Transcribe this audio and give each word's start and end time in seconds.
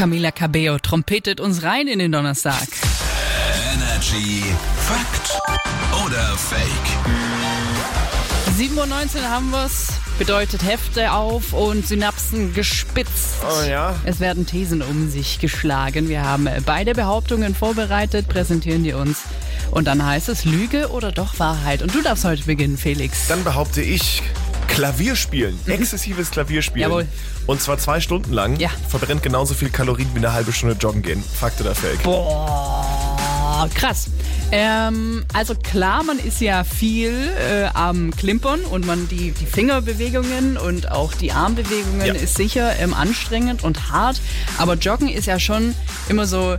Camila 0.00 0.30
Cabello 0.30 0.78
trompetet 0.78 1.40
uns 1.40 1.62
rein 1.62 1.86
in 1.86 1.98
den 1.98 2.10
Donnerstag. 2.10 2.66
Energy 3.74 4.42
Fakt 4.78 5.38
oder 6.06 6.38
Fake? 6.38 6.62
7.19 8.58 9.16
Uhr 9.16 9.28
haben 9.28 9.50
wir's. 9.50 9.88
Bedeutet 10.18 10.62
Hefte 10.62 11.12
auf 11.12 11.52
und 11.52 11.86
Synapsen 11.86 12.54
gespitzt. 12.54 13.34
Oh 13.42 13.68
ja. 13.68 13.94
Es 14.06 14.20
werden 14.20 14.46
Thesen 14.46 14.80
um 14.80 15.10
sich 15.10 15.38
geschlagen. 15.38 16.08
Wir 16.08 16.24
haben 16.24 16.48
beide 16.64 16.94
Behauptungen 16.94 17.54
vorbereitet, 17.54 18.26
präsentieren 18.26 18.82
die 18.82 18.94
uns. 18.94 19.24
Und 19.70 19.86
dann 19.86 20.02
heißt 20.02 20.30
es 20.30 20.46
Lüge 20.46 20.88
oder 20.92 21.12
doch 21.12 21.38
Wahrheit. 21.38 21.82
Und 21.82 21.94
du 21.94 22.00
darfst 22.00 22.24
heute 22.24 22.44
beginnen, 22.44 22.78
Felix. 22.78 23.28
Dann 23.28 23.44
behaupte 23.44 23.82
ich, 23.82 24.22
Klavierspielen, 24.80 25.58
exzessives 25.66 26.30
Klavierspielen. 26.30 26.88
Jawohl. 26.88 27.06
Und 27.46 27.60
zwar 27.60 27.76
zwei 27.76 28.00
Stunden 28.00 28.32
lang. 28.32 28.58
Ja. 28.58 28.70
Verbrennt 28.88 29.22
genauso 29.22 29.52
viel 29.52 29.68
Kalorien 29.68 30.08
wie 30.14 30.18
eine 30.18 30.32
halbe 30.32 30.54
Stunde 30.54 30.74
joggen 30.80 31.02
gehen. 31.02 31.22
Fakt 31.38 31.60
oder 31.60 31.74
Fake? 31.74 32.02
Boah, 32.02 33.68
krass. 33.74 34.06
Ähm, 34.52 35.26
also 35.34 35.54
klar, 35.54 36.02
man 36.02 36.18
ist 36.18 36.40
ja 36.40 36.64
viel 36.64 37.12
äh, 37.38 37.66
am 37.74 38.10
Klimpern 38.16 38.60
und 38.62 38.86
man 38.86 39.06
die, 39.08 39.32
die 39.32 39.44
Fingerbewegungen 39.44 40.56
und 40.56 40.90
auch 40.90 41.12
die 41.12 41.30
Armbewegungen 41.30 42.06
Ja. 42.06 42.14
ist 42.14 42.36
sicher 42.36 42.74
ähm, 42.78 42.94
anstrengend 42.94 43.62
und 43.62 43.90
hart. 43.90 44.18
Aber 44.56 44.76
Joggen 44.76 45.10
ist 45.10 45.26
ja 45.26 45.38
schon 45.38 45.74
immer 46.08 46.26
so 46.26 46.56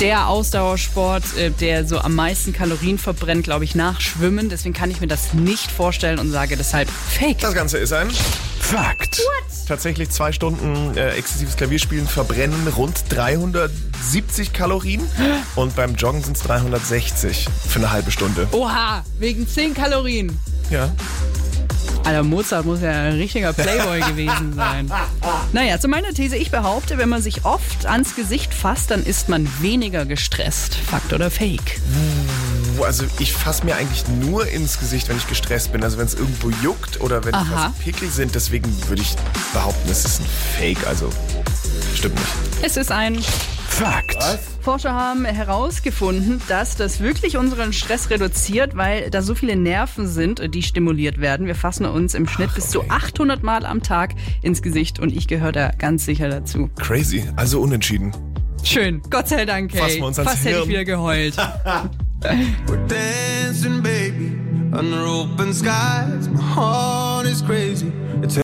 der 0.00 0.28
Ausdauersport, 0.28 1.36
äh, 1.36 1.50
der 1.50 1.86
so 1.86 1.98
am 1.98 2.14
meisten 2.14 2.52
Kalorien 2.52 2.98
verbrennt, 2.98 3.44
glaube 3.44 3.64
ich, 3.64 3.74
nach 3.74 4.00
Schwimmen. 4.00 4.48
Deswegen 4.48 4.74
kann 4.74 4.90
ich 4.90 5.00
mir 5.00 5.06
das 5.06 5.34
nicht 5.34 5.70
vorstellen 5.70 6.18
und 6.18 6.30
sage 6.30 6.56
deshalb 6.56 6.88
Fake. 6.90 7.38
Das 7.38 7.54
Ganze 7.54 7.78
ist 7.78 7.92
ein 7.92 8.10
Fakt. 8.58 9.20
tatsächlich 9.68 10.10
zwei 10.10 10.32
Stunden 10.32 10.96
äh, 10.96 11.10
exzessives 11.10 11.56
Klavierspielen 11.56 12.06
verbrennen 12.06 12.68
rund 12.76 13.04
370 13.10 14.52
Kalorien 14.52 15.02
und 15.56 15.76
beim 15.76 15.94
Joggen 15.94 16.22
sind 16.22 16.36
es 16.36 16.42
360 16.44 17.48
für 17.68 17.78
eine 17.78 17.90
halbe 17.90 18.10
Stunde. 18.10 18.48
Oha, 18.52 19.04
wegen 19.18 19.46
10 19.46 19.74
Kalorien. 19.74 20.38
Ja. 20.70 20.90
Alter, 22.04 22.22
Mozart 22.24 22.66
muss 22.66 22.80
ja 22.80 22.90
ein 22.90 23.12
richtiger 23.12 23.52
Playboy 23.52 24.00
gewesen 24.08 24.54
sein. 24.54 24.90
Naja, 25.52 25.78
zu 25.78 25.88
meiner 25.88 26.12
These, 26.12 26.36
ich 26.36 26.50
behaupte, 26.50 26.98
wenn 26.98 27.08
man 27.08 27.22
sich 27.22 27.44
oft 27.44 27.86
ans 27.86 28.16
Gesicht 28.16 28.52
fasst, 28.52 28.90
dann 28.90 29.04
ist 29.04 29.28
man 29.28 29.48
weniger 29.60 30.04
gestresst. 30.04 30.74
Fakt 30.74 31.12
oder 31.12 31.30
Fake? 31.30 31.80
Also 32.84 33.04
ich 33.20 33.32
fasse 33.32 33.64
mir 33.64 33.76
eigentlich 33.76 34.04
nur 34.08 34.46
ins 34.48 34.78
Gesicht, 34.80 35.08
wenn 35.08 35.16
ich 35.16 35.28
gestresst 35.28 35.72
bin. 35.72 35.84
Also 35.84 35.98
wenn 35.98 36.06
es 36.06 36.14
irgendwo 36.14 36.50
juckt 36.62 37.00
oder 37.00 37.24
wenn 37.24 37.34
Aha. 37.34 37.70
was 37.70 37.84
Pickel 37.84 38.10
sind. 38.10 38.34
Deswegen 38.34 38.70
würde 38.88 39.02
ich 39.02 39.14
behaupten, 39.52 39.88
es 39.90 40.04
ist 40.04 40.20
ein 40.20 40.26
Fake. 40.58 40.86
Also 40.86 41.10
stimmt 41.94 42.16
nicht. 42.16 42.32
Es 42.62 42.76
ist 42.76 42.90
ein... 42.90 43.22
Fakt. 43.68 44.16
Forscher 44.62 44.92
haben 44.94 45.24
herausgefunden, 45.24 46.40
dass 46.46 46.76
das 46.76 47.00
wirklich 47.00 47.36
unseren 47.36 47.72
Stress 47.72 48.10
reduziert, 48.10 48.76
weil 48.76 49.10
da 49.10 49.20
so 49.20 49.34
viele 49.34 49.56
Nerven 49.56 50.06
sind, 50.06 50.54
die 50.54 50.62
stimuliert 50.62 51.20
werden. 51.20 51.46
Wir 51.46 51.56
fassen 51.56 51.84
uns 51.84 52.14
im 52.14 52.28
Schnitt 52.28 52.54
bis 52.54 52.68
zu 52.70 52.88
800 52.88 53.42
Mal 53.42 53.66
am 53.66 53.82
Tag 53.82 54.14
ins 54.40 54.62
Gesicht 54.62 55.00
und 55.00 55.12
ich 55.12 55.26
gehöre 55.26 55.50
da 55.50 55.70
ganz 55.76 56.04
sicher 56.04 56.28
dazu. 56.28 56.70
Crazy. 56.78 57.24
Also 57.34 57.60
unentschieden. 57.60 58.12
Schön, 58.62 59.02
Gott 59.10 59.26
sei 59.28 59.44
Dank, 59.44 59.72
hey. 59.72 59.80
Fassen 59.80 59.98
wir 59.98 60.06
uns 60.06 60.18
ans 60.20 60.30
Fast 60.30 60.44
hätte 60.44 60.50
ich 60.50 60.56
Hirn. 60.58 60.68
wieder 60.68 60.84
geheult. 60.84 61.36
We're 62.20 62.86
dancing, 62.86 63.82
baby, 63.82 64.38
under 64.70 65.04
open 65.04 65.52
skies. 65.52 66.28
My 66.28 66.40
heart 66.40 67.26
is 67.26 67.42
crazy. 67.44 67.90
It's 68.22 68.36